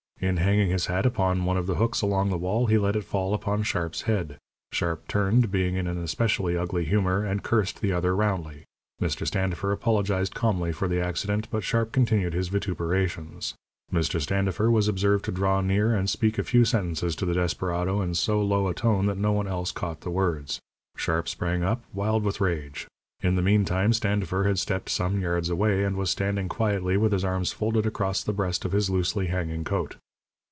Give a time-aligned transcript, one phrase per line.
[0.23, 3.03] In hanging his hat upon one of the hooks along the wall he let it
[3.03, 4.37] fall upon Sharp's head.
[4.71, 8.63] Sharp turned, being in an especially ugly humour, and cursed the other roundly.
[9.01, 9.25] Mr.
[9.25, 13.55] Standifer apologized calmly for the accident, but Sharp continued his vituperations.
[13.91, 14.21] Mr.
[14.21, 18.13] Standifer was observed to draw near and speak a few sentences to the desperado in
[18.13, 20.59] so low a tone that no one else caught the words.
[20.97, 22.87] Sharp sprang up, wild with rage.
[23.23, 27.25] In the meantime Standifer had stepped some yards away, and was standing quietly with his
[27.25, 29.95] arms folded across the breast of his loosely hanging coat.